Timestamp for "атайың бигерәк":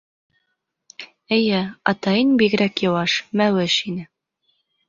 1.93-2.83